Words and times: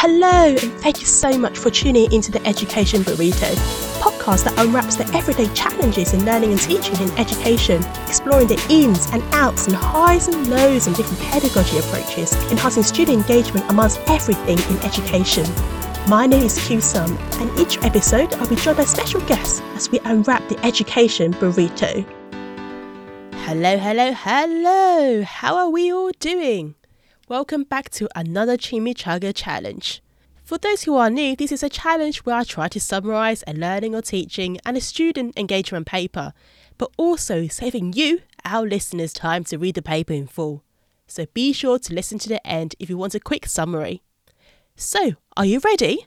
Hello, 0.00 0.54
and 0.62 0.72
thank 0.74 1.00
you 1.00 1.06
so 1.06 1.36
much 1.36 1.58
for 1.58 1.70
tuning 1.70 2.12
into 2.12 2.30
the 2.30 2.40
Education 2.46 3.02
Burrito, 3.02 3.52
podcast 3.98 4.44
that 4.44 4.56
unwraps 4.56 4.94
the 4.94 5.04
everyday 5.12 5.52
challenges 5.54 6.14
in 6.14 6.24
learning 6.24 6.52
and 6.52 6.60
teaching 6.60 6.94
in 7.00 7.10
education, 7.18 7.82
exploring 8.06 8.46
the 8.46 8.64
ins 8.70 9.10
and 9.10 9.24
outs 9.32 9.66
and 9.66 9.74
highs 9.74 10.28
and 10.28 10.46
lows 10.46 10.86
and 10.86 10.94
different 10.94 11.20
pedagogy 11.32 11.78
approaches, 11.78 12.32
enhancing 12.52 12.84
student 12.84 13.18
engagement 13.18 13.68
amongst 13.70 13.98
everything 14.08 14.56
in 14.70 14.80
education. 14.84 15.44
My 16.08 16.26
name 16.26 16.44
is 16.44 16.64
Q 16.64 16.80
Sum, 16.80 17.18
and 17.40 17.58
each 17.58 17.78
episode 17.78 18.32
I'll 18.34 18.48
be 18.48 18.54
joined 18.54 18.76
by 18.76 18.84
special 18.84 19.20
guests 19.22 19.60
as 19.74 19.90
we 19.90 19.98
unwrap 20.04 20.48
the 20.48 20.64
Education 20.64 21.34
Burrito. 21.34 22.06
Hello, 23.46 23.76
hello, 23.76 24.12
hello! 24.12 25.24
How 25.24 25.56
are 25.56 25.70
we 25.70 25.92
all 25.92 26.12
doing? 26.20 26.76
Welcome 27.28 27.64
back 27.64 27.90
to 27.90 28.08
another 28.16 28.56
Chimichanga 28.56 29.34
challenge. 29.34 30.02
For 30.44 30.56
those 30.56 30.84
who 30.84 30.96
are 30.96 31.10
new, 31.10 31.36
this 31.36 31.52
is 31.52 31.62
a 31.62 31.68
challenge 31.68 32.20
where 32.20 32.36
I 32.36 32.42
try 32.42 32.68
to 32.68 32.80
summarize 32.80 33.44
a 33.46 33.52
learning 33.52 33.94
or 33.94 34.00
teaching 34.00 34.56
and 34.64 34.78
a 34.78 34.80
student 34.80 35.38
engagement 35.38 35.86
paper, 35.86 36.32
but 36.78 36.90
also 36.96 37.46
saving 37.46 37.92
you, 37.92 38.22
our 38.46 38.66
listeners, 38.66 39.12
time 39.12 39.44
to 39.44 39.58
read 39.58 39.74
the 39.74 39.82
paper 39.82 40.14
in 40.14 40.26
full. 40.26 40.64
So 41.06 41.26
be 41.34 41.52
sure 41.52 41.78
to 41.78 41.92
listen 41.92 42.18
to 42.20 42.30
the 42.30 42.46
end 42.46 42.74
if 42.78 42.88
you 42.88 42.96
want 42.96 43.14
a 43.14 43.20
quick 43.20 43.44
summary. 43.44 44.00
So, 44.74 45.12
are 45.36 45.44
you 45.44 45.60
ready? 45.62 46.06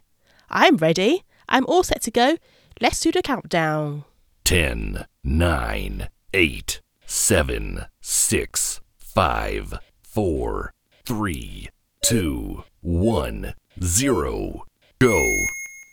I'm 0.49 0.77
ready. 0.77 1.23
I'm 1.47 1.67
all 1.67 1.83
set 1.83 2.01
to 2.01 2.11
go. 2.11 2.37
Let's 2.81 2.99
do 2.99 3.11
the 3.11 3.21
countdown. 3.21 4.05
10, 4.43 5.05
9, 5.23 6.09
8, 6.33 6.81
7, 7.05 7.85
6, 8.01 8.81
5, 8.97 9.73
4, 10.01 10.73
three, 11.05 11.69
two, 12.01 12.63
one, 12.81 13.53
zero, 13.83 14.65
go. 14.99 15.21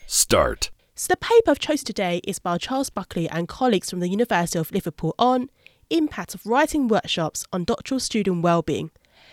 Start. 0.06 0.70
So 0.94 1.08
the 1.10 1.16
paper 1.16 1.50
I've 1.50 1.58
chose 1.58 1.82
today 1.82 2.20
is 2.24 2.38
by 2.38 2.58
Charles 2.58 2.90
Buckley 2.90 3.28
and 3.28 3.48
colleagues 3.48 3.90
from 3.90 4.00
the 4.00 4.08
University 4.08 4.58
of 4.58 4.72
Liverpool 4.72 5.14
on 5.18 5.48
Impact 5.90 6.34
of 6.34 6.44
Writing 6.44 6.88
Workshops 6.88 7.46
on 7.52 7.64
Doctoral 7.64 8.00
Student 8.00 8.42
Wellbeing. 8.42 8.90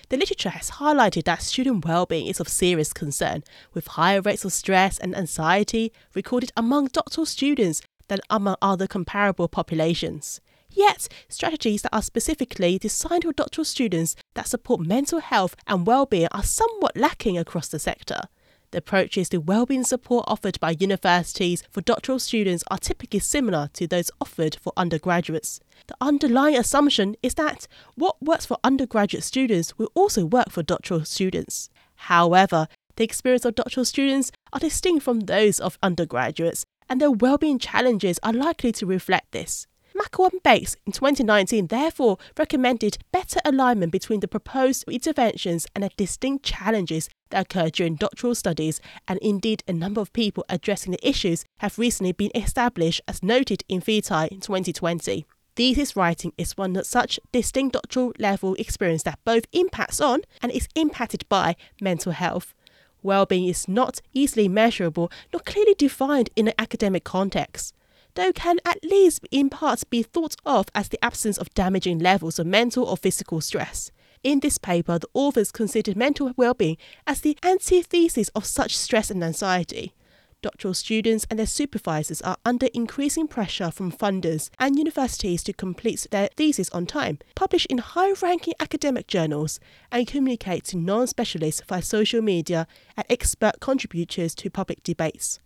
The 0.10 0.18
literature 0.18 0.50
has 0.50 0.72
highlighted 0.72 1.24
that 1.24 1.42
student 1.42 1.84
well-being 1.84 2.28
is 2.28 2.40
of 2.40 2.48
serious 2.48 2.94
concern, 2.94 3.44
with 3.74 3.88
higher 3.88 4.22
rates 4.22 4.46
of 4.46 4.54
stress 4.54 4.98
and 5.00 5.16
anxiety 5.16 5.92
recorded 6.14 6.52
among 6.56 6.88
doctoral 6.88 7.26
students 7.26 7.82
than 8.08 8.20
among 8.30 8.56
other 8.62 8.88
comparable 8.88 9.48
populations. 9.48 10.40
Yet, 10.76 11.08
strategies 11.30 11.84
that 11.84 11.96
are 11.96 12.02
specifically 12.02 12.78
designed 12.78 13.24
for 13.24 13.32
doctoral 13.32 13.64
students 13.64 14.16
that 14.34 14.48
support 14.48 14.82
mental 14.82 15.20
health 15.20 15.56
and 15.68 15.88
well-being 15.88 16.28
are 16.32 16.44
somewhat 16.44 16.98
lacking 16.98 17.38
across 17.38 17.70
the 17.70 17.80
sector. 17.80 18.24
The 18.72 18.80
approaches 18.80 19.30
to 19.30 19.38
well-being 19.38 19.86
support 19.86 20.26
offered 20.28 20.60
by 20.60 20.76
universities 20.78 21.64
for 21.72 21.80
doctoral 21.80 22.20
students 22.20 22.62
are 22.70 22.78
typically 22.78 23.20
similar 23.20 23.70
to 23.72 23.88
those 23.88 24.12
offered 24.20 24.58
for 24.62 24.74
undergraduates. 24.76 25.62
The 25.88 25.96
underlying 26.02 26.58
assumption 26.58 27.16
is 27.24 27.36
that 27.36 27.68
what 27.96 28.22
works 28.22 28.46
for 28.46 28.58
undergraduate 28.62 29.24
students 29.24 29.78
will 29.78 29.92
also 29.96 30.26
work 30.26 30.50
for 30.50 30.62
doctoral 30.62 31.06
students. 31.06 31.70
However, 31.96 32.68
the 32.98 33.06
experience 33.06 33.46
of 33.46 33.56
doctoral 33.56 33.86
students 33.86 34.34
are 34.52 34.60
distinct 34.60 35.04
from 35.04 35.22
those 35.22 35.62
of 35.62 35.78
undergraduates, 35.82 36.66
and 36.90 37.00
their 37.00 37.12
well-being 37.12 37.60
challenges 37.60 38.20
are 38.24 38.34
likely 38.34 38.74
to 38.74 38.86
reflect 38.86 39.32
this. 39.32 39.68
Mackie 39.98 40.24
and 40.24 40.44
Bates 40.44 40.76
in 40.86 40.92
2019 40.92 41.68
therefore 41.68 42.18
recommended 42.38 42.98
better 43.14 43.40
alignment 43.46 43.94
between 43.94 44.20
the 44.20 44.28
proposed 44.28 44.84
interventions 44.90 45.68
and 45.74 45.86
the 45.86 45.90
distinct 45.96 46.44
challenges 46.44 47.08
that 47.30 47.46
occur 47.46 47.70
during 47.70 47.96
doctoral 47.96 48.36
studies, 48.36 48.82
and 49.08 49.18
indeed 49.20 49.64
a 49.70 49.74
number 49.74 50.02
of 50.02 50.12
people 50.12 50.44
addressing 50.50 50.92
the 50.92 51.08
issues 51.08 51.46
have 51.60 51.80
recently 51.80 52.12
been 52.12 52.32
established 52.36 53.00
as 53.08 53.24
noted 53.24 53.64
in 53.70 53.80
Vitae 53.80 54.28
in 54.30 54.42
2020. 54.42 55.26
Thesis 55.56 55.96
writing 55.96 56.34
is 56.38 56.58
one 56.58 56.74
that 56.74 56.86
such 56.86 57.18
distinct 57.32 57.72
doctoral 57.72 58.12
level 58.20 58.56
experience 58.56 59.04
that 59.04 59.20
both 59.24 59.46
impacts 59.54 60.02
on 60.02 60.24
and 60.42 60.52
is 60.52 60.68
impacted 60.76 61.24
by 61.30 61.56
mental 61.80 62.12
health. 62.12 62.54
Well-being 63.02 63.48
is 63.48 63.70
not 63.70 64.02
easily 64.14 64.50
measurable 64.50 65.10
nor 65.32 65.40
clearly 65.40 65.74
defined 65.74 66.32
in 66.36 66.50
an 66.50 66.54
academic 66.60 67.06
context 67.06 67.74
though 68.16 68.34
can 68.34 68.60
at 68.66 68.84
least 68.84 69.26
in 69.32 69.50
part 69.50 69.90
be 69.90 70.04
thought 70.04 70.36
of 70.46 70.68
as 70.74 70.90
the 70.90 71.04
absence 71.04 71.38
of 71.38 71.54
damaging 71.54 72.00
levels 72.00 72.40
of 72.40 72.48
mental 72.48 72.86
or 72.86 72.98
physical 72.98 73.40
stress. 73.40 73.92
In 74.24 74.40
this 74.40 74.58
paper, 74.58 74.98
the 74.98 75.08
authors 75.14 75.52
considered 75.52 75.96
mental 75.96 76.34
well-being 76.36 76.78
as 77.06 77.22
the 77.22 77.38
antithesis 77.44 78.30
of 78.30 78.46
such 78.46 78.76
stress 78.76 79.12
and 79.12 79.24
anxiety. 79.24 79.94
Doctoral 80.42 80.74
students 80.74 81.26
and 81.30 81.40
their 81.40 81.46
supervisors 81.46 82.22
are 82.22 82.38
under 82.46 82.68
increasing 82.74 83.28
pressure 83.28 83.72
from 83.72 83.92
funders 83.92 84.50
and 84.60 84.78
universities 84.78 85.44
to 85.44 85.54
complete 85.54 86.06
their 86.12 86.30
thesis 86.36 86.70
on 86.70 86.86
time, 86.86 87.20
publish 87.36 87.66
in 87.68 87.80
high 87.80 88.14
ranking 88.22 88.54
academic 88.60 89.08
journals, 89.08 89.60
and 89.92 90.08
communicate 90.08 90.66
to 90.66 90.78
non 90.78 91.08
specialists 91.08 91.62
via 91.68 91.82
social 91.82 92.22
media 92.22 92.68
and 92.96 93.06
expert 93.10 93.60
contributors 93.60 94.36
to 94.36 94.50
public 94.50 94.84
debates. 94.84 95.40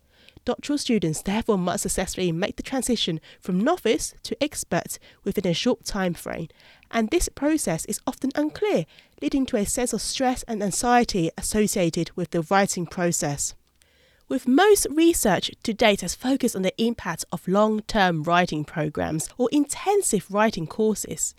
Doctoral 0.49 0.79
students 0.79 1.21
therefore 1.21 1.59
must 1.59 1.83
successfully 1.83 2.31
make 2.31 2.55
the 2.55 2.63
transition 2.63 3.21
from 3.39 3.59
novice 3.59 4.15
to 4.23 4.43
expert 4.43 4.97
within 5.23 5.45
a 5.45 5.53
short 5.53 5.85
time 5.85 6.15
frame, 6.15 6.47
and 6.89 7.11
this 7.11 7.29
process 7.29 7.85
is 7.85 7.99
often 8.07 8.31
unclear, 8.33 8.87
leading 9.21 9.45
to 9.45 9.57
a 9.57 9.65
sense 9.67 9.93
of 9.93 10.01
stress 10.01 10.41
and 10.47 10.63
anxiety 10.63 11.29
associated 11.37 12.09
with 12.15 12.31
the 12.31 12.41
writing 12.49 12.87
process. 12.87 13.53
With 14.27 14.47
most 14.47 14.87
research 14.89 15.51
to 15.61 15.71
date 15.71 16.01
has 16.01 16.15
focused 16.15 16.55
on 16.55 16.63
the 16.63 16.81
impact 16.81 17.25
of 17.31 17.47
long 17.47 17.81
term 17.81 18.23
writing 18.23 18.65
programs 18.65 19.29
or 19.37 19.49
intensive 19.51 20.31
writing 20.31 20.65
courses. 20.65 21.35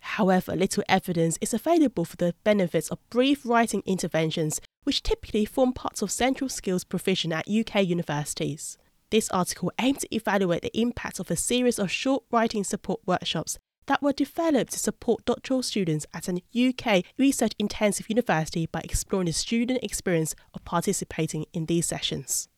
However, 0.00 0.56
little 0.56 0.84
evidence 0.88 1.36
is 1.42 1.52
available 1.52 2.06
for 2.06 2.16
the 2.16 2.34
benefits 2.42 2.88
of 2.88 3.06
brief 3.10 3.44
writing 3.44 3.82
interventions 3.84 4.62
which 4.84 5.02
typically 5.02 5.44
form 5.44 5.72
parts 5.72 6.02
of 6.02 6.10
central 6.10 6.48
skills 6.48 6.84
provision 6.84 7.32
at 7.32 7.48
UK 7.48 7.84
universities. 7.86 8.78
This 9.10 9.28
article 9.30 9.72
aims 9.80 10.00
to 10.00 10.14
evaluate 10.14 10.62
the 10.62 10.80
impact 10.80 11.18
of 11.18 11.30
a 11.30 11.36
series 11.36 11.78
of 11.78 11.90
short 11.90 12.24
writing 12.30 12.64
support 12.64 13.00
workshops 13.06 13.58
that 13.86 14.02
were 14.02 14.12
developed 14.12 14.70
to 14.72 14.78
support 14.78 15.24
doctoral 15.24 15.64
students 15.64 16.06
at 16.14 16.28
an 16.28 16.40
UK 16.56 17.02
research 17.18 17.52
intensive 17.58 18.08
university 18.08 18.66
by 18.66 18.80
exploring 18.84 19.26
the 19.26 19.32
student 19.32 19.82
experience 19.82 20.34
of 20.54 20.64
participating 20.64 21.44
in 21.52 21.66
these 21.66 21.86
sessions. 21.86 22.48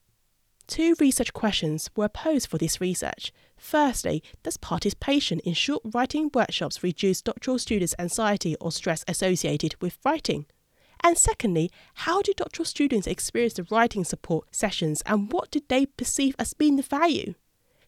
Two 0.67 0.95
research 1.01 1.33
questions 1.33 1.91
were 1.97 2.09
posed 2.09 2.49
for 2.49 2.59
this 2.59 2.81
research. 2.81 3.33
Firstly, 3.57 4.23
does 4.43 4.57
participation 4.57 5.39
in 5.41 5.55
short 5.55 5.83
writing 5.93 6.31
workshops 6.33 6.83
reduce 6.83 7.23
doctoral 7.23 7.59
students' 7.59 7.95
anxiety 7.99 8.55
or 8.61 8.71
stress 8.71 9.05
associated 9.09 9.75
with 9.81 9.99
writing? 10.05 10.47
And 11.03 11.19
secondly, 11.19 11.71
how 11.95 12.23
do 12.23 12.33
doctoral 12.37 12.65
students 12.65 13.07
experience 13.07 13.55
the 13.55 13.67
writing 13.71 14.05
support 14.05 14.55
sessions 14.55 15.03
and 15.05 15.33
what 15.33 15.51
did 15.51 15.69
they 15.69 15.87
perceive 15.87 16.37
as 16.39 16.55
being 16.55 16.77
the 16.77 16.83
value? 16.83 17.35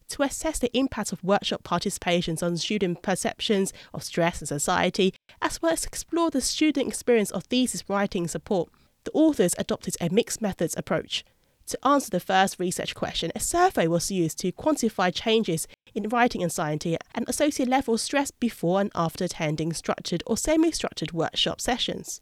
To 0.09 0.23
assess 0.23 0.59
the 0.59 0.77
impact 0.77 1.13
of 1.13 1.25
workshop 1.25 1.63
participations 1.63 2.43
on 2.43 2.57
student 2.57 3.03
perceptions 3.03 3.73
of 3.95 4.03
stress 4.03 4.41
and 4.41 4.53
anxiety, 4.53 5.15
as 5.41 5.63
well 5.63 5.73
as 5.73 5.85
explore 5.85 6.31
the 6.31 6.41
student 6.41 6.89
experience 6.89 7.31
of 7.31 7.45
thesis 7.45 7.85
writing 7.89 8.29
support, 8.29 8.69
the 9.05 9.13
authors 9.13 9.55
adopted 9.59 9.97
a 10.01 10.11
mixed 10.11 10.43
methods 10.43 10.75
approach. 10.77 11.25
To 11.69 11.87
answer 11.87 12.11
the 12.11 12.21
first 12.21 12.59
research 12.59 12.95
question, 12.95 13.33
a 13.35 13.41
survey 13.41 13.87
was 13.87 14.11
used 14.11 14.39
to 14.41 14.53
quantify 14.53 15.15
changes 15.15 15.67
in 15.95 16.09
writing 16.11 16.43
anxiety 16.43 16.97
and 17.15 17.27
associate 17.27 17.69
level 17.69 17.97
stress 17.97 18.31
before 18.31 18.81
and 18.83 18.91
after 18.95 19.25
attending 19.25 19.73
structured 19.73 20.23
or 20.27 20.37
semi 20.37 20.71
structured 20.73 21.13
workshop 21.13 21.61
sessions. 21.63 22.21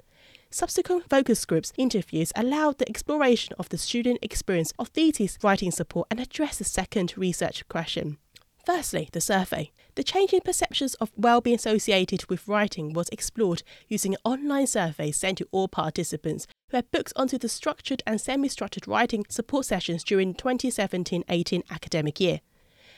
Subsequent 0.54 1.08
focus 1.08 1.46
groups 1.46 1.72
interviews 1.78 2.30
allowed 2.36 2.76
the 2.76 2.86
exploration 2.86 3.56
of 3.58 3.70
the 3.70 3.78
student 3.78 4.18
experience 4.20 4.70
of 4.78 4.88
thesis 4.88 5.38
writing 5.42 5.70
support 5.70 6.08
and 6.10 6.20
addressed 6.20 6.58
the 6.58 6.64
second 6.64 7.14
research 7.16 7.66
question. 7.70 8.18
Firstly, 8.66 9.08
the 9.12 9.20
survey. 9.22 9.72
The 9.94 10.04
changing 10.04 10.42
perceptions 10.42 10.92
of 10.96 11.10
well-being 11.16 11.56
associated 11.56 12.26
with 12.28 12.46
writing 12.46 12.92
was 12.92 13.08
explored 13.08 13.62
using 13.88 14.12
an 14.12 14.20
online 14.24 14.66
survey 14.66 15.10
sent 15.10 15.38
to 15.38 15.48
all 15.52 15.68
participants 15.68 16.46
who 16.68 16.76
had 16.76 16.90
booked 16.90 17.14
onto 17.16 17.38
the 17.38 17.48
structured 17.48 18.02
and 18.06 18.20
semi-structured 18.20 18.86
writing 18.86 19.24
support 19.30 19.64
sessions 19.64 20.04
during 20.04 20.34
2017-18 20.34 21.62
academic 21.70 22.20
year. 22.20 22.40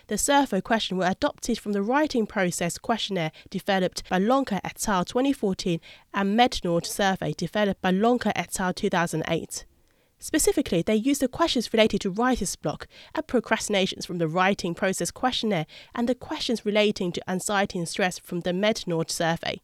The 0.06 0.18
survey 0.18 0.60
question 0.60 0.98
were 0.98 1.06
adopted 1.06 1.58
from 1.58 1.72
the 1.72 1.80
writing 1.80 2.26
process 2.26 2.76
questionnaire 2.76 3.32
developed 3.48 4.08
by 4.10 4.18
Lonka 4.18 4.60
et 4.62 4.86
al. 4.86 5.04
2014 5.04 5.80
and 6.12 6.38
MedNord 6.38 6.84
survey 6.84 7.32
developed 7.32 7.80
by 7.80 7.90
Lonka 7.90 8.36
et 8.38 8.60
al. 8.60 8.74
2008. 8.74 9.64
Specifically, 10.18 10.82
they 10.82 10.94
used 10.94 11.22
the 11.22 11.28
questions 11.28 11.72
related 11.72 12.02
to 12.02 12.10
writer's 12.10 12.54
block 12.54 12.86
and 13.14 13.26
procrastinations 13.26 14.04
from 14.04 14.18
the 14.18 14.28
writing 14.28 14.74
process 14.74 15.10
questionnaire 15.10 15.66
and 15.94 16.06
the 16.06 16.14
questions 16.14 16.66
relating 16.66 17.10
to 17.12 17.30
anxiety 17.30 17.78
and 17.78 17.88
stress 17.88 18.18
from 18.18 18.40
the 18.40 18.52
MedNord 18.52 19.10
survey. 19.10 19.60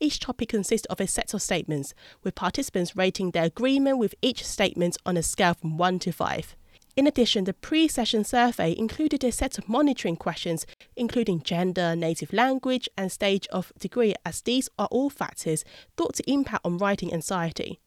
Each 0.00 0.18
topic 0.18 0.48
consists 0.48 0.86
of 0.86 1.00
a 1.00 1.06
set 1.06 1.34
of 1.34 1.42
statements, 1.42 1.94
with 2.22 2.34
participants 2.34 2.96
rating 2.96 3.32
their 3.32 3.44
agreement 3.44 3.98
with 3.98 4.14
each 4.22 4.46
statement 4.46 4.96
on 5.04 5.16
a 5.16 5.22
scale 5.22 5.54
from 5.54 5.76
1 5.76 5.98
to 6.00 6.12
5. 6.12 6.56
In 6.96 7.08
addition, 7.08 7.44
the 7.44 7.54
pre 7.54 7.88
session 7.88 8.22
survey 8.22 8.74
included 8.76 9.24
a 9.24 9.32
set 9.32 9.58
of 9.58 9.68
monitoring 9.68 10.16
questions, 10.16 10.64
including 10.94 11.42
gender, 11.42 11.96
native 11.96 12.32
language, 12.32 12.88
and 12.96 13.10
stage 13.10 13.48
of 13.48 13.72
degree, 13.78 14.14
as 14.24 14.42
these 14.42 14.68
are 14.78 14.86
all 14.92 15.10
factors 15.10 15.64
thought 15.96 16.14
to 16.14 16.30
impact 16.30 16.64
on 16.64 16.78
writing 16.78 17.12
anxiety. 17.12 17.80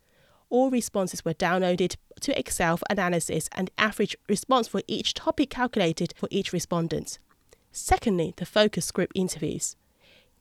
All 0.50 0.70
responses 0.70 1.24
were 1.24 1.34
downloaded 1.34 1.96
to 2.22 2.38
Excel 2.38 2.78
for 2.78 2.86
analysis 2.90 3.50
and 3.54 3.72
average 3.78 4.16
response 4.28 4.68
for 4.68 4.82
each 4.88 5.14
topic 5.14 5.50
calculated 5.50 6.14
for 6.18 6.28
each 6.30 6.52
respondent. 6.52 7.20
Secondly, 7.72 8.34
the 8.36 8.46
focus 8.46 8.92
group 8.92 9.12
interviews. 9.16 9.76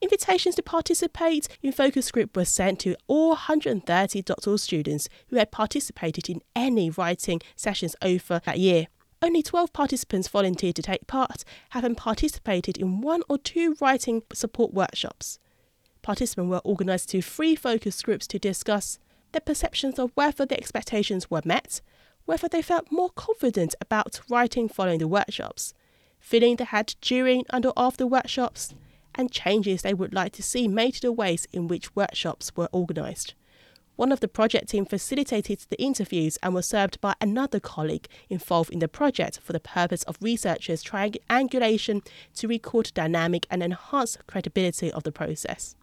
Invitations 0.02 0.54
to 0.56 0.62
participate 0.62 1.48
in 1.62 1.72
focus 1.72 2.10
group 2.10 2.36
were 2.36 2.44
sent 2.44 2.80
to 2.80 2.96
all 3.06 3.30
130 3.30 4.22
doctoral 4.22 4.58
students 4.58 5.08
who 5.28 5.36
had 5.36 5.50
participated 5.50 6.28
in 6.28 6.42
any 6.54 6.90
writing 6.90 7.40
sessions 7.56 7.96
over 8.02 8.42
that 8.44 8.58
year. 8.58 8.88
Only 9.22 9.42
12 9.42 9.72
participants 9.72 10.28
volunteered 10.28 10.76
to 10.76 10.82
take 10.82 11.06
part, 11.06 11.44
having 11.70 11.94
participated 11.94 12.76
in 12.76 13.00
one 13.00 13.22
or 13.30 13.38
two 13.38 13.74
writing 13.80 14.22
support 14.34 14.74
workshops. 14.74 15.38
Participants 16.02 16.50
were 16.50 16.66
organised 16.66 17.08
to 17.10 17.22
three 17.22 17.56
focus 17.56 18.02
groups 18.02 18.26
to 18.26 18.38
discuss 18.38 18.98
their 19.32 19.40
perceptions 19.40 19.98
of 19.98 20.12
whether 20.14 20.44
the 20.44 20.58
expectations 20.58 21.30
were 21.30 21.42
met, 21.44 21.80
whether 22.26 22.48
they 22.48 22.60
felt 22.60 22.92
more 22.92 23.10
confident 23.10 23.74
about 23.80 24.20
writing 24.28 24.68
following 24.68 24.98
the 24.98 25.08
workshops, 25.08 25.72
feeling 26.20 26.56
they 26.56 26.64
had 26.64 26.94
during 27.00 27.44
and 27.50 27.64
or 27.64 27.72
after 27.76 28.06
workshops, 28.06 28.74
and 29.16 29.32
changes 29.32 29.82
they 29.82 29.94
would 29.94 30.14
like 30.14 30.32
to 30.32 30.42
see 30.42 30.68
made 30.68 30.94
to 30.94 31.00
the 31.00 31.12
ways 31.12 31.46
in 31.52 31.68
which 31.68 31.94
workshops 31.96 32.52
were 32.56 32.68
organised. 32.72 33.34
One 33.96 34.12
of 34.12 34.20
the 34.20 34.28
project 34.28 34.68
team 34.68 34.84
facilitated 34.84 35.64
the 35.70 35.82
interviews 35.82 36.38
and 36.42 36.52
was 36.52 36.66
served 36.66 37.00
by 37.00 37.14
another 37.18 37.58
colleague 37.58 38.08
involved 38.28 38.70
in 38.70 38.80
the 38.80 38.88
project 38.88 39.40
for 39.40 39.54
the 39.54 39.60
purpose 39.60 40.02
of 40.02 40.18
researchers' 40.20 40.82
triangulation 40.82 42.02
to 42.34 42.46
record 42.46 42.92
dynamic 42.92 43.46
and 43.50 43.62
enhance 43.62 44.18
credibility 44.26 44.92
of 44.92 45.04
the 45.04 45.12
process. 45.12 45.76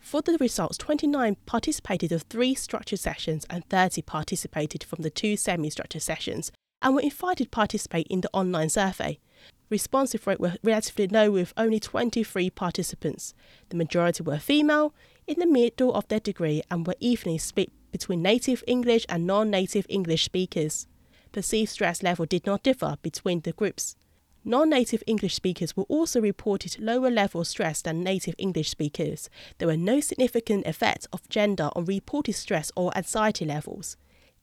For 0.00 0.20
the 0.20 0.36
results, 0.40 0.78
29 0.78 1.36
participated 1.46 2.10
of 2.10 2.22
three 2.22 2.54
structured 2.54 2.98
sessions 2.98 3.46
and 3.48 3.64
30 3.68 4.02
participated 4.02 4.82
from 4.82 5.02
the 5.02 5.10
two 5.10 5.36
semi-structured 5.36 6.02
sessions 6.02 6.50
and 6.82 6.94
were 6.94 7.02
invited 7.02 7.44
to 7.44 7.50
participate 7.50 8.08
in 8.08 8.22
the 8.22 8.30
online 8.32 8.70
survey 8.70 9.20
responsive 9.70 10.26
rate 10.26 10.40
were 10.40 10.56
relatively 10.62 11.06
low 11.06 11.30
with 11.30 11.54
only 11.56 11.80
23 11.80 12.50
participants. 12.50 13.34
The 13.70 13.76
majority 13.76 14.22
were 14.22 14.38
female, 14.38 14.92
in 15.26 15.38
the 15.38 15.46
middle 15.46 15.94
of 15.94 16.08
their 16.08 16.20
degree, 16.20 16.62
and 16.70 16.86
were 16.86 16.96
evenly 17.00 17.38
split 17.38 17.70
between 17.92 18.22
native 18.22 18.62
English 18.66 19.06
and 19.08 19.26
non 19.26 19.50
native 19.50 19.86
English 19.88 20.24
speakers. 20.24 20.86
Perceived 21.32 21.70
stress 21.70 22.02
level 22.02 22.26
did 22.26 22.44
not 22.46 22.62
differ 22.62 22.96
between 23.02 23.40
the 23.40 23.52
groups. 23.52 23.96
Non 24.44 24.70
native 24.70 25.02
English 25.06 25.34
speakers 25.34 25.76
were 25.76 25.84
also 25.84 26.20
reported 26.20 26.80
lower 26.80 27.10
level 27.10 27.44
stress 27.44 27.82
than 27.82 28.02
native 28.02 28.34
English 28.38 28.70
speakers. 28.70 29.28
There 29.58 29.68
were 29.68 29.76
no 29.76 30.00
significant 30.00 30.66
effects 30.66 31.06
of 31.12 31.28
gender 31.28 31.70
on 31.76 31.84
reported 31.84 32.32
stress 32.32 32.72
or 32.74 32.96
anxiety 32.96 33.44
levels. 33.44 33.96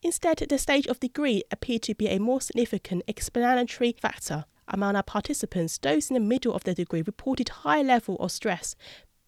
Instead, 0.04 0.38
the 0.38 0.60
stage 0.60 0.86
of 0.86 1.00
degree 1.00 1.44
appeared 1.52 1.82
to 1.84 1.96
be 1.96 2.08
a 2.08 2.20
more 2.20 2.40
significant 2.40 3.02
explanatory 3.08 3.96
factor, 4.00 4.46
among 4.68 4.96
our 4.96 5.04
participants, 5.04 5.78
those 5.78 6.10
in 6.10 6.14
the 6.14 6.20
middle 6.20 6.54
of 6.54 6.64
their 6.64 6.74
degree 6.74 7.02
reported 7.02 7.50
high 7.50 7.82
level 7.82 8.16
of 8.18 8.32
stress, 8.32 8.76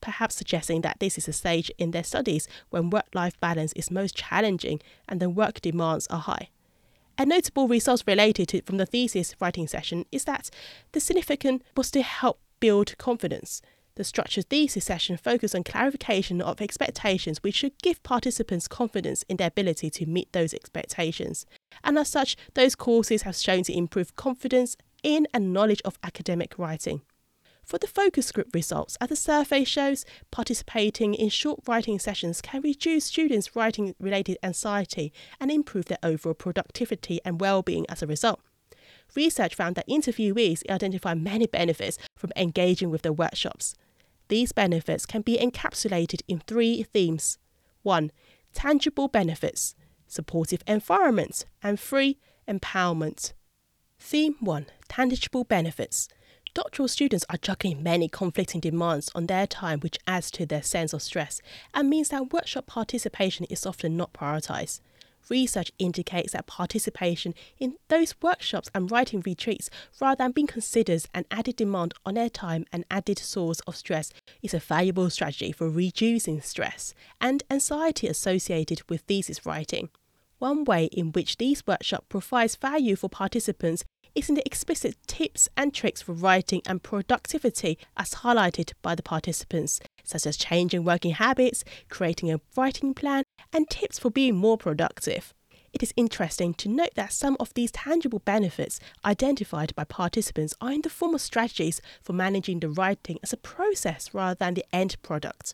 perhaps 0.01 0.36
suggesting 0.36 0.81
that 0.81 1.00
this 1.00 1.18
is 1.18 1.27
a 1.27 1.33
stage 1.33 1.71
in 1.77 1.91
their 1.91 2.03
studies 2.03 2.47
when 2.69 2.89
work-life 2.89 3.39
balance 3.39 3.74
is 3.74 3.91
most 3.91 4.15
challenging 4.15 4.80
and 5.07 5.19
the 5.19 5.30
work 5.30 5.62
demands 5.62 6.07
are 6.07 6.19
high. 6.19 6.50
A 7.18 7.25
notable 7.25 7.68
result 7.68 8.03
related 8.07 8.47
to, 8.50 8.62
from 8.62 8.77
the 8.77 8.86
thesis 8.86 9.36
writing 9.41 9.68
session 9.68 10.06
is 10.12 10.24
that 10.24 10.50
the 10.94 11.01
significant 11.01 11.63
was 11.75 11.92
to 11.92 12.01
help 12.01 12.39
build 12.62 12.97
confidence. 12.97 13.62
The 13.95 14.06
structured 14.06 14.50
thesis 14.50 14.85
session 14.85 15.18
focused 15.18 15.53
on 15.53 15.65
clarification 15.65 16.42
of 16.42 16.62
expectations, 16.62 17.44
which 17.44 17.56
should 17.56 17.77
give 17.81 18.01
participants 18.03 18.69
confidence 18.69 19.25
in 19.27 19.35
their 19.35 19.47
ability 19.47 19.89
to 19.89 20.06
meet 20.06 20.31
those 20.31 20.53
expectations. 20.53 21.45
And 21.83 21.97
as 21.97 22.07
such, 22.07 22.38
those 22.53 22.75
courses 22.75 23.24
have 23.24 23.35
shown 23.35 23.63
to 23.63 23.77
improve 23.77 24.15
confidence 24.15 24.77
in 25.03 25.27
and 25.33 25.53
knowledge 25.53 25.81
of 25.85 25.99
academic 26.03 26.57
writing. 26.57 27.01
For 27.63 27.77
the 27.77 27.87
focus 27.87 28.31
group 28.31 28.47
results, 28.53 28.97
as 28.99 29.09
the 29.09 29.15
survey 29.15 29.63
shows, 29.63 30.03
participating 30.31 31.13
in 31.13 31.29
short 31.29 31.59
writing 31.67 31.99
sessions 31.99 32.41
can 32.41 32.61
reduce 32.61 33.05
students' 33.05 33.55
writing 33.55 33.93
related 33.99 34.37
anxiety 34.41 35.13
and 35.39 35.51
improve 35.51 35.85
their 35.85 35.99
overall 36.01 36.33
productivity 36.33 37.19
and 37.23 37.39
well 37.39 37.61
being 37.61 37.85
as 37.87 38.01
a 38.01 38.07
result. 38.07 38.39
Research 39.15 39.53
found 39.53 39.75
that 39.75 39.87
interviewees 39.87 40.67
identify 40.69 41.13
many 41.13 41.45
benefits 41.45 41.97
from 42.15 42.31
engaging 42.35 42.89
with 42.89 43.03
the 43.03 43.13
workshops. 43.13 43.75
These 44.29 44.51
benefits 44.51 45.05
can 45.05 45.21
be 45.21 45.37
encapsulated 45.37 46.21
in 46.27 46.39
three 46.39 46.83
themes 46.83 47.37
1. 47.83 48.11
Tangible 48.53 49.07
benefits, 49.07 49.75
supportive 50.07 50.63
environment, 50.67 51.45
and 51.61 51.79
3. 51.79 52.17
Empowerment. 52.47 53.33
Theme 54.01 54.37
1 54.39 54.65
Tangible 54.87 55.43
Benefits. 55.43 56.07
Doctoral 56.55 56.87
students 56.87 57.25
are 57.29 57.37
juggling 57.37 57.83
many 57.83 58.07
conflicting 58.07 58.59
demands 58.59 59.11
on 59.13 59.27
their 59.27 59.45
time, 59.45 59.81
which 59.81 59.99
adds 60.07 60.31
to 60.31 60.47
their 60.47 60.63
sense 60.63 60.93
of 60.93 61.03
stress 61.03 61.41
and 61.75 61.89
means 61.89 62.09
that 62.09 62.33
workshop 62.33 62.65
participation 62.65 63.45
is 63.51 63.67
often 63.67 63.95
not 63.97 64.13
prioritised. 64.13 64.79
Research 65.29 65.71
indicates 65.77 66.31
that 66.33 66.47
participation 66.47 67.35
in 67.59 67.75
those 67.89 68.15
workshops 68.19 68.71
and 68.73 68.89
writing 68.89 69.21
retreats, 69.23 69.69
rather 70.01 70.23
than 70.23 70.31
being 70.31 70.47
considered 70.47 71.03
an 71.13 71.25
added 71.29 71.57
demand 71.57 71.93
on 72.03 72.15
their 72.15 72.29
time 72.29 72.65
and 72.73 72.85
added 72.89 73.19
source 73.19 73.59
of 73.67 73.75
stress, 73.75 74.11
is 74.41 74.55
a 74.55 74.59
valuable 74.59 75.09
strategy 75.11 75.51
for 75.51 75.69
reducing 75.69 76.41
stress 76.41 76.95
and 77.21 77.43
anxiety 77.51 78.07
associated 78.07 78.81
with 78.89 79.01
thesis 79.01 79.45
writing. 79.45 79.89
One 80.39 80.63
way 80.63 80.85
in 80.85 81.11
which 81.11 81.37
these 81.37 81.67
workshops 81.67 82.05
provides 82.07 82.55
value 82.55 82.95
for 82.95 83.09
participants 83.09 83.83
is 84.15 84.29
in 84.29 84.35
the 84.35 84.45
explicit 84.45 84.95
tips 85.07 85.50
and 85.56 85.73
tricks 85.73 86.01
for 86.01 86.13
writing 86.13 86.61
and 86.65 86.83
productivity 86.83 87.77
as 87.97 88.15
highlighted 88.15 88.73
by 88.81 88.95
the 88.95 89.03
participants, 89.03 89.79
such 90.03 90.25
as 90.25 90.38
changing 90.38 90.83
working 90.83 91.11
habits, 91.11 91.63
creating 91.89 92.31
a 92.31 92.41
writing 92.56 92.94
plan, 92.94 93.23
and 93.53 93.69
tips 93.69 94.00
for 94.00 94.09
being 94.09 94.35
more 94.35 94.57
productive. 94.57 95.33
It 95.71 95.83
is 95.83 95.94
interesting 95.95 96.56
to 96.56 96.69
note 96.69 96.95
that 96.95 97.13
some 97.13 97.37
of 97.39 97.54
these 97.54 97.71
tangible 97.71 98.19
benefits 98.19 98.80
identified 99.06 99.75
by 99.75 99.83
participants 99.83 100.56
are 100.59 100.71
in 100.71 100.81
the 100.81 100.89
form 100.89 101.13
of 101.13 101.21
strategies 101.21 101.80
for 102.01 102.13
managing 102.13 102.59
the 102.59 102.69
writing 102.69 103.19
as 103.21 103.33
a 103.33 103.37
process 103.37 104.13
rather 104.13 104.35
than 104.35 104.56
the 104.56 104.66
end 104.73 104.99
product. 105.04 105.54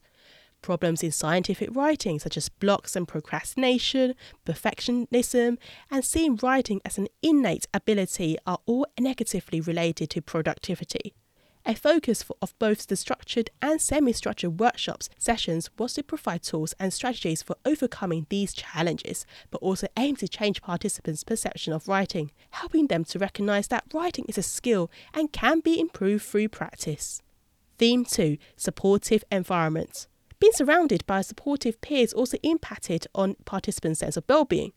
Problems 0.65 1.03
in 1.03 1.11
scientific 1.11 1.69
writing, 1.75 2.17
such 2.17 2.37
as 2.37 2.49
blocks 2.49 2.95
and 2.95 3.07
procrastination, 3.07 4.15
perfectionism, 4.47 5.59
and 5.91 6.03
seeing 6.03 6.39
writing 6.41 6.81
as 6.83 6.97
an 6.97 7.07
innate 7.21 7.67
ability, 7.71 8.35
are 8.47 8.57
all 8.65 8.87
negatively 8.99 9.61
related 9.61 10.09
to 10.09 10.23
productivity. 10.23 11.13
A 11.67 11.75
focus 11.75 12.23
for, 12.23 12.35
of 12.41 12.57
both 12.57 12.87
the 12.87 12.95
structured 12.95 13.51
and 13.61 13.79
semi 13.79 14.11
structured 14.11 14.59
workshops 14.59 15.07
sessions 15.19 15.69
was 15.77 15.93
to 15.93 16.03
provide 16.03 16.41
tools 16.41 16.73
and 16.79 16.91
strategies 16.91 17.43
for 17.43 17.57
overcoming 17.63 18.25
these 18.29 18.51
challenges, 18.51 19.27
but 19.51 19.61
also 19.61 19.85
aim 19.97 20.15
to 20.15 20.27
change 20.27 20.63
participants' 20.63 21.23
perception 21.23 21.73
of 21.73 21.87
writing, 21.87 22.31
helping 22.49 22.87
them 22.87 23.03
to 23.03 23.19
recognize 23.19 23.67
that 23.67 23.85
writing 23.93 24.25
is 24.27 24.39
a 24.39 24.41
skill 24.41 24.89
and 25.13 25.31
can 25.31 25.59
be 25.59 25.79
improved 25.79 26.25
through 26.25 26.49
practice. 26.49 27.21
Theme 27.77 28.03
2 28.03 28.39
Supportive 28.57 29.23
Environment. 29.31 30.07
Being 30.39 30.51
surrounded 30.53 31.05
by 31.05 31.21
supportive 31.21 31.79
peers 31.79 32.11
also 32.11 32.37
impacted 32.43 33.07
on 33.15 33.35
participants' 33.45 34.01
sense 34.01 34.17
of 34.17 34.25
well-being. 34.27 34.73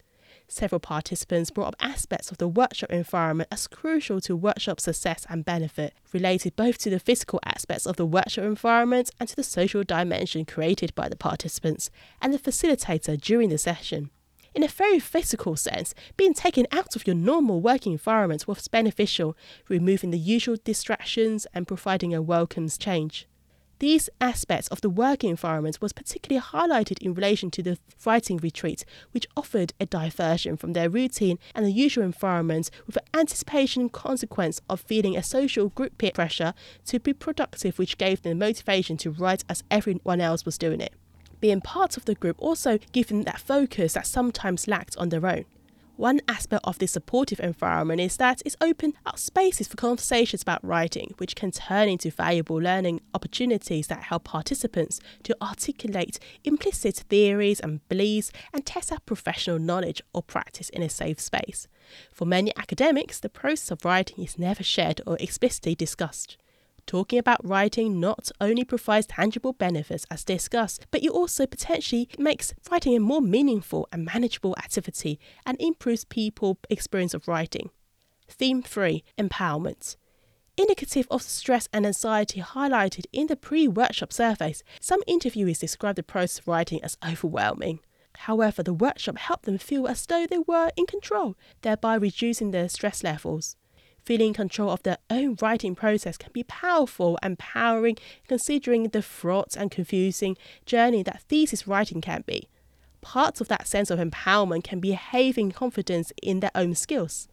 Several 0.46 0.78
participants 0.78 1.50
brought 1.50 1.68
up 1.68 1.76
aspects 1.80 2.30
of 2.30 2.38
the 2.38 2.46
workshop 2.46 2.90
environment 2.90 3.48
as 3.50 3.66
crucial 3.66 4.20
to 4.22 4.36
workshop 4.36 4.80
success 4.80 5.26
and 5.28 5.44
benefit, 5.44 5.94
related 6.12 6.54
both 6.54 6.78
to 6.78 6.90
the 6.90 7.00
physical 7.00 7.40
aspects 7.44 7.86
of 7.86 7.96
the 7.96 8.06
workshop 8.06 8.44
environment 8.44 9.10
and 9.18 9.28
to 9.28 9.36
the 9.36 9.42
social 9.42 9.82
dimension 9.82 10.44
created 10.44 10.94
by 10.94 11.08
the 11.08 11.16
participants 11.16 11.90
and 12.22 12.32
the 12.32 12.38
facilitator 12.38 13.20
during 13.20 13.48
the 13.48 13.58
session. 13.58 14.10
In 14.54 14.62
a 14.62 14.68
very 14.68 15.00
physical 15.00 15.56
sense, 15.56 15.92
being 16.16 16.34
taken 16.34 16.66
out 16.72 16.96
of 16.96 17.06
your 17.06 17.16
normal 17.16 17.60
working 17.60 17.92
environment 17.92 18.48
was 18.48 18.68
beneficial, 18.68 19.36
removing 19.68 20.12
the 20.12 20.18
usual 20.18 20.56
distractions 20.64 21.46
and 21.52 21.68
providing 21.68 22.14
a 22.14 22.22
welcome 22.22 22.68
change. 22.68 23.28
These 23.80 24.10
aspects 24.20 24.66
of 24.68 24.80
the 24.80 24.90
working 24.90 25.30
environment 25.30 25.80
was 25.80 25.92
particularly 25.92 26.44
highlighted 26.44 26.98
in 26.98 27.14
relation 27.14 27.48
to 27.52 27.62
the 27.62 27.78
writing 28.04 28.38
retreat, 28.38 28.84
which 29.12 29.28
offered 29.36 29.72
a 29.78 29.86
diversion 29.86 30.56
from 30.56 30.72
their 30.72 30.90
routine 30.90 31.38
and 31.54 31.64
the 31.64 31.70
usual 31.70 32.02
environment 32.02 32.70
with 32.86 32.96
an 32.96 33.04
anticipation 33.14 33.82
and 33.82 33.92
consequence 33.92 34.60
of 34.68 34.80
feeling 34.80 35.16
a 35.16 35.22
social 35.22 35.68
group 35.68 35.96
peer 35.96 36.10
pressure 36.10 36.54
to 36.86 36.98
be 36.98 37.12
productive, 37.12 37.78
which 37.78 37.98
gave 37.98 38.22
them 38.22 38.40
motivation 38.40 38.96
to 38.96 39.10
write 39.10 39.44
as 39.48 39.62
everyone 39.70 40.20
else 40.20 40.44
was 40.44 40.58
doing 40.58 40.80
it. 40.80 40.94
Being 41.40 41.60
part 41.60 41.96
of 41.96 42.04
the 42.04 42.16
group 42.16 42.36
also 42.40 42.78
gives 42.90 43.10
them 43.10 43.22
that 43.22 43.38
focus 43.38 43.92
that 43.92 44.08
sometimes 44.08 44.66
lacked 44.66 44.96
on 44.96 45.10
their 45.10 45.24
own. 45.24 45.44
One 45.98 46.20
aspect 46.28 46.62
of 46.62 46.78
this 46.78 46.92
supportive 46.92 47.40
environment 47.40 48.00
is 48.00 48.18
that 48.18 48.40
it's 48.46 48.54
opened 48.60 48.94
up 49.04 49.18
spaces 49.18 49.66
for 49.66 49.74
conversations 49.74 50.42
about 50.42 50.64
writing, 50.64 51.12
which 51.18 51.34
can 51.34 51.50
turn 51.50 51.88
into 51.88 52.12
valuable 52.12 52.54
learning 52.54 53.00
opportunities 53.14 53.88
that 53.88 54.04
help 54.04 54.22
participants 54.22 55.00
to 55.24 55.36
articulate 55.42 56.20
implicit 56.44 56.98
theories 57.10 57.58
and 57.58 57.80
beliefs 57.88 58.30
and 58.52 58.64
test 58.64 58.92
out 58.92 59.06
professional 59.06 59.58
knowledge 59.58 60.00
or 60.14 60.22
practice 60.22 60.68
in 60.68 60.84
a 60.84 60.88
safe 60.88 61.18
space. 61.18 61.66
For 62.12 62.24
many 62.24 62.56
academics, 62.56 63.18
the 63.18 63.28
process 63.28 63.72
of 63.72 63.84
writing 63.84 64.24
is 64.24 64.38
never 64.38 64.62
shared 64.62 65.00
or 65.04 65.16
explicitly 65.18 65.74
discussed. 65.74 66.36
Talking 66.88 67.18
about 67.18 67.46
writing 67.46 68.00
not 68.00 68.30
only 68.40 68.64
provides 68.64 69.06
tangible 69.06 69.52
benefits 69.52 70.06
as 70.10 70.24
discussed, 70.24 70.86
but 70.90 71.04
it 71.04 71.10
also 71.10 71.44
potentially 71.44 72.08
makes 72.18 72.54
writing 72.70 72.96
a 72.96 72.98
more 72.98 73.20
meaningful 73.20 73.86
and 73.92 74.06
manageable 74.06 74.56
activity 74.56 75.20
and 75.44 75.60
improves 75.60 76.06
people's 76.06 76.56
experience 76.70 77.12
of 77.12 77.28
writing. 77.28 77.68
Theme 78.26 78.62
3 78.62 79.04
Empowerment. 79.18 79.96
Indicative 80.56 81.06
of 81.10 81.24
the 81.24 81.28
stress 81.28 81.68
and 81.74 81.84
anxiety 81.84 82.40
highlighted 82.40 83.04
in 83.12 83.26
the 83.26 83.36
pre 83.36 83.68
workshop 83.68 84.10
surveys, 84.10 84.64
some 84.80 85.02
interviewees 85.02 85.58
described 85.58 85.98
the 85.98 86.02
process 86.02 86.38
of 86.38 86.48
writing 86.48 86.82
as 86.82 86.96
overwhelming. 87.06 87.80
However, 88.20 88.62
the 88.62 88.72
workshop 88.72 89.18
helped 89.18 89.44
them 89.44 89.58
feel 89.58 89.86
as 89.86 90.06
though 90.06 90.26
they 90.26 90.38
were 90.38 90.70
in 90.74 90.86
control, 90.86 91.36
thereby 91.60 91.96
reducing 91.96 92.50
their 92.50 92.70
stress 92.70 93.04
levels. 93.04 93.56
Feeling 94.04 94.32
control 94.32 94.70
of 94.70 94.82
their 94.82 94.98
own 95.10 95.36
writing 95.40 95.74
process 95.74 96.16
can 96.16 96.32
be 96.32 96.42
powerful 96.42 97.18
and 97.22 97.32
empowering 97.32 97.96
considering 98.26 98.84
the 98.84 99.02
fraught 99.02 99.56
and 99.56 99.70
confusing 99.70 100.36
journey 100.64 101.02
that 101.02 101.22
thesis 101.22 101.66
writing 101.66 102.00
can 102.00 102.24
be. 102.26 102.48
Parts 103.00 103.40
of 103.40 103.48
that 103.48 103.66
sense 103.66 103.90
of 103.90 103.98
empowerment 103.98 104.64
can 104.64 104.80
be 104.80 104.92
having 104.92 105.50
confidence 105.50 106.12
in 106.22 106.40
their 106.40 106.50
own 106.54 106.74
skills. 106.74 107.28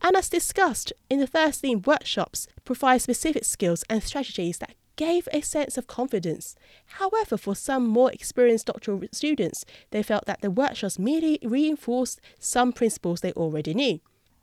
And 0.00 0.16
as 0.16 0.28
discussed 0.28 0.92
in 1.08 1.20
the 1.20 1.26
first 1.26 1.60
theme 1.60 1.82
workshops, 1.84 2.48
provide 2.64 3.02
specific 3.02 3.44
skills 3.44 3.84
and 3.88 4.02
strategies 4.02 4.58
that 4.58 4.74
gave 4.96 5.28
a 5.32 5.40
sense 5.40 5.78
of 5.78 5.86
confidence. 5.86 6.54
However, 6.86 7.36
for 7.36 7.54
some 7.54 7.86
more 7.86 8.12
experienced 8.12 8.66
doctoral 8.66 9.02
students, 9.12 9.64
they 9.90 10.02
felt 10.02 10.26
that 10.26 10.40
the 10.40 10.50
workshops 10.50 10.98
merely 10.98 11.38
reinforced 11.42 12.20
some 12.38 12.72
principles 12.72 13.20
they 13.20 13.32
already 13.32 13.74
knew. 13.74 14.00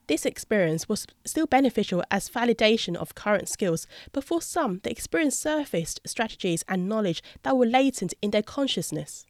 This 0.09 0.25
experience 0.25 0.89
was 0.89 1.05
still 1.23 1.45
beneficial 1.45 2.03
as 2.09 2.31
validation 2.31 2.95
of 2.95 3.13
current 3.13 3.47
skills, 3.47 3.85
but 4.11 4.23
for 4.23 4.41
some, 4.41 4.79
the 4.81 4.89
experience 4.89 5.37
surfaced 5.37 5.99
strategies 6.03 6.65
and 6.67 6.89
knowledge 6.89 7.21
that 7.43 7.55
were 7.55 7.67
latent 7.67 8.15
in 8.19 8.31
their 8.31 8.41
consciousness. 8.41 9.27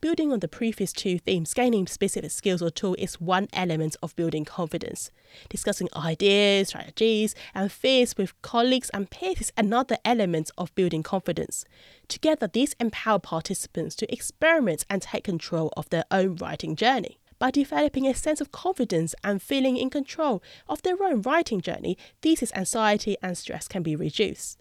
Building 0.00 0.32
on 0.32 0.38
the 0.38 0.46
previous 0.46 0.92
two 0.92 1.18
themes, 1.18 1.52
gaining 1.52 1.88
specific 1.88 2.30
skills 2.30 2.62
or 2.62 2.70
tools 2.70 2.94
is 3.00 3.20
one 3.20 3.48
element 3.52 3.96
of 4.04 4.14
building 4.14 4.44
confidence. 4.44 5.10
Discussing 5.48 5.88
ideas, 5.96 6.68
strategies, 6.68 7.34
and 7.52 7.72
fears 7.72 8.16
with 8.16 8.40
colleagues 8.40 8.88
and 8.90 9.10
peers 9.10 9.40
is 9.40 9.52
another 9.56 9.98
element 10.04 10.52
of 10.56 10.72
building 10.76 11.02
confidence. 11.02 11.64
Together, 12.06 12.46
these 12.46 12.76
empower 12.78 13.18
participants 13.18 13.96
to 13.96 14.12
experiment 14.12 14.86
and 14.88 15.02
take 15.02 15.24
control 15.24 15.72
of 15.76 15.90
their 15.90 16.04
own 16.12 16.36
writing 16.36 16.76
journey. 16.76 17.18
By 17.40 17.50
developing 17.50 18.06
a 18.06 18.12
sense 18.14 18.42
of 18.42 18.52
confidence 18.52 19.14
and 19.24 19.40
feeling 19.40 19.78
in 19.78 19.88
control 19.88 20.42
of 20.68 20.82
their 20.82 21.02
own 21.02 21.22
writing 21.22 21.62
journey, 21.62 21.96
thesis 22.20 22.52
anxiety 22.54 23.16
and 23.22 23.36
stress 23.36 23.66
can 23.66 23.82
be 23.82 23.96
reduced. 23.96 24.58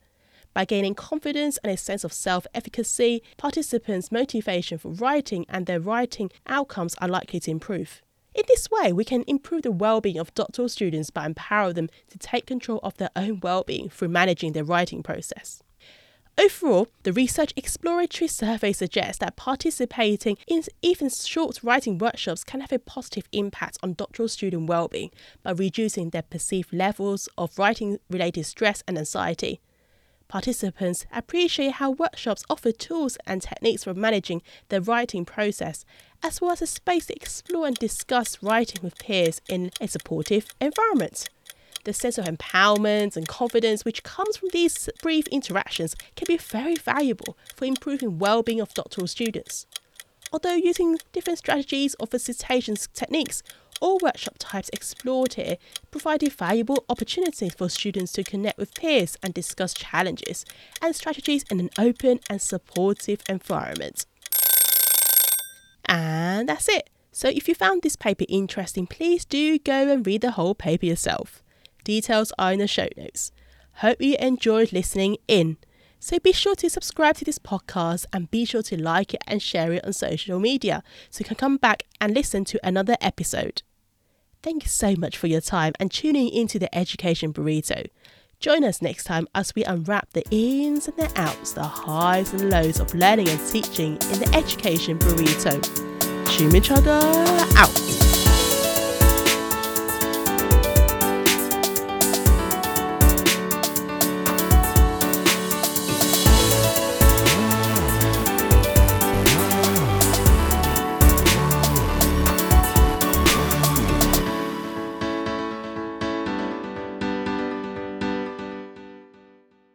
By 0.53 0.63
gaining 0.63 0.95
confidence 0.95 1.57
and 1.57 1.73
a 1.73 1.75
sense 1.75 2.05
of 2.05 2.13
self 2.13 2.47
efficacy, 2.53 3.21
participants' 3.35 4.13
motivation 4.13 4.77
for 4.77 4.91
writing 4.93 5.45
and 5.49 5.65
their 5.65 5.81
writing 5.81 6.31
outcomes 6.47 6.95
are 7.01 7.09
likely 7.09 7.41
to 7.41 7.51
improve. 7.51 8.01
In 8.33 8.43
this 8.47 8.71
way, 8.71 8.93
we 8.93 9.03
can 9.03 9.25
improve 9.27 9.63
the 9.63 9.71
well 9.71 9.99
being 9.99 10.17
of 10.17 10.33
doctoral 10.33 10.69
students 10.69 11.09
by 11.09 11.25
empowering 11.25 11.73
them 11.73 11.89
to 12.07 12.17
take 12.17 12.45
control 12.45 12.79
of 12.81 12.95
their 12.95 13.11
own 13.13 13.41
well 13.41 13.63
being 13.63 13.89
through 13.89 14.07
managing 14.07 14.53
their 14.53 14.63
writing 14.63 15.03
process. 15.03 15.61
Overall, 16.39 16.87
the 17.03 17.11
research 17.11 17.51
exploratory 17.57 18.29
survey 18.29 18.71
suggests 18.71 19.17
that 19.17 19.35
participating 19.35 20.37
in 20.47 20.63
even 20.81 21.09
short 21.09 21.61
writing 21.63 21.97
workshops 21.97 22.45
can 22.45 22.61
have 22.61 22.71
a 22.71 22.79
positive 22.79 23.27
impact 23.33 23.77
on 23.83 23.91
doctoral 23.91 24.29
student 24.29 24.69
well-being 24.69 25.11
by 25.43 25.51
reducing 25.51 26.11
their 26.11 26.21
perceived 26.21 26.71
levels 26.71 27.27
of 27.37 27.59
writing-related 27.59 28.45
stress 28.45 28.81
and 28.87 28.97
anxiety. 28.97 29.59
Participants 30.29 31.05
appreciate 31.11 31.73
how 31.73 31.91
workshops 31.91 32.45
offer 32.49 32.71
tools 32.71 33.17
and 33.27 33.41
techniques 33.41 33.83
for 33.83 33.93
managing 33.93 34.41
their 34.69 34.79
writing 34.79 35.25
process, 35.25 35.83
as 36.23 36.39
well 36.39 36.51
as 36.51 36.61
a 36.61 36.67
space 36.67 37.07
to 37.07 37.15
explore 37.17 37.67
and 37.67 37.75
discuss 37.75 38.41
writing 38.41 38.81
with 38.81 38.97
peers 38.97 39.41
in 39.49 39.71
a 39.81 39.89
supportive 39.89 40.45
environment. 40.61 41.27
The 41.89 41.93
sense 41.93 42.19
of 42.19 42.25
empowerment 42.25 43.17
and 43.17 43.27
confidence 43.27 43.83
which 43.83 44.03
comes 44.03 44.37
from 44.37 44.49
these 44.53 44.91
brief 45.01 45.25
interactions 45.29 45.95
can 46.15 46.25
be 46.27 46.37
very 46.37 46.75
valuable 46.75 47.35
for 47.55 47.65
improving 47.65 48.19
well-being 48.19 48.61
of 48.61 48.75
doctoral 48.75 49.07
students. 49.07 49.65
Although 50.31 50.53
using 50.53 50.99
different 51.13 51.39
strategies 51.39 51.95
or 51.99 52.05
facilitation 52.05 52.75
techniques, 52.93 53.41
all 53.81 53.97
workshop 54.03 54.35
types 54.37 54.69
explored 54.71 55.33
here 55.33 55.57
provided 55.89 56.31
valuable 56.31 56.85
opportunities 56.89 57.55
for 57.55 57.69
students 57.69 58.11
to 58.11 58.23
connect 58.23 58.59
with 58.59 58.75
peers 58.75 59.17
and 59.23 59.33
discuss 59.33 59.73
challenges 59.73 60.45
and 60.83 60.95
strategies 60.95 61.43
in 61.49 61.59
an 61.59 61.71
open 61.79 62.19
and 62.29 62.39
supportive 62.39 63.23
environment. 63.27 64.05
And 65.85 66.47
that's 66.49 66.69
it. 66.69 66.91
So 67.11 67.29
if 67.29 67.47
you 67.47 67.55
found 67.55 67.81
this 67.81 67.95
paper 67.95 68.25
interesting, 68.29 68.85
please 68.85 69.25
do 69.25 69.57
go 69.57 69.91
and 69.91 70.05
read 70.05 70.21
the 70.21 70.31
whole 70.37 70.53
paper 70.53 70.85
yourself. 70.85 71.41
Details 71.83 72.31
are 72.37 72.53
in 72.53 72.59
the 72.59 72.67
show 72.67 72.87
notes. 72.97 73.31
Hope 73.75 74.01
you 74.01 74.15
enjoyed 74.19 74.73
listening 74.73 75.17
in. 75.27 75.57
So 75.99 76.17
be 76.19 76.31
sure 76.31 76.55
to 76.55 76.69
subscribe 76.69 77.17
to 77.17 77.25
this 77.25 77.39
podcast 77.39 78.05
and 78.13 78.31
be 78.31 78.45
sure 78.45 78.61
to 78.63 78.81
like 78.81 79.13
it 79.13 79.21
and 79.27 79.41
share 79.41 79.73
it 79.73 79.85
on 79.85 79.93
social 79.93 80.39
media 80.39 80.81
so 81.09 81.19
you 81.21 81.25
can 81.25 81.35
come 81.35 81.57
back 81.57 81.83
and 81.99 82.13
listen 82.13 82.45
to 82.45 82.59
another 82.65 82.95
episode. 83.01 83.63
Thank 84.41 84.63
you 84.63 84.69
so 84.69 84.95
much 84.97 85.17
for 85.17 85.27
your 85.27 85.41
time 85.41 85.73
and 85.79 85.91
tuning 85.91 86.29
into 86.29 86.59
the 86.59 86.73
Education 86.75 87.33
Burrito. 87.33 87.87
Join 88.39 88.63
us 88.63 88.81
next 88.81 89.03
time 89.03 89.27
as 89.35 89.53
we 89.53 89.65
unwrap 89.65 90.13
the 90.13 90.23
ins 90.31 90.87
and 90.87 90.95
the 90.95 91.11
outs, 91.17 91.51
the 91.51 91.63
highs 91.63 92.31
and 92.33 92.49
lows 92.49 92.79
of 92.79 92.93
learning 92.95 93.27
and 93.27 93.47
teaching 93.49 93.93
in 93.93 94.19
the 94.19 94.31
Education 94.33 94.97
Burrito. 94.97 95.59
Chimichanga 96.25 97.55
out. 97.57 97.98